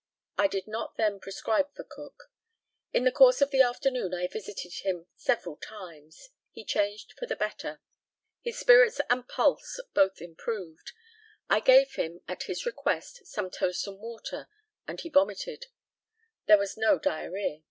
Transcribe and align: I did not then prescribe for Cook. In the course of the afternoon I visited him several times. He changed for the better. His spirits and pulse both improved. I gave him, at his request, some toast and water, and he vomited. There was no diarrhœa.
I 0.35 0.47
did 0.47 0.65
not 0.65 0.97
then 0.97 1.19
prescribe 1.19 1.75
for 1.75 1.83
Cook. 1.83 2.31
In 2.91 3.03
the 3.03 3.11
course 3.11 3.39
of 3.39 3.51
the 3.51 3.61
afternoon 3.61 4.15
I 4.15 4.25
visited 4.25 4.73
him 4.81 5.05
several 5.15 5.57
times. 5.57 6.29
He 6.49 6.65
changed 6.65 7.13
for 7.19 7.27
the 7.27 7.35
better. 7.35 7.81
His 8.41 8.57
spirits 8.57 8.99
and 9.11 9.27
pulse 9.29 9.79
both 9.93 10.19
improved. 10.19 10.93
I 11.51 11.59
gave 11.59 11.93
him, 11.97 12.21
at 12.27 12.45
his 12.45 12.65
request, 12.65 13.27
some 13.27 13.51
toast 13.51 13.85
and 13.85 13.99
water, 13.99 14.49
and 14.87 14.99
he 14.99 15.09
vomited. 15.09 15.67
There 16.47 16.57
was 16.57 16.77
no 16.77 16.97
diarrhœa. 16.97 17.59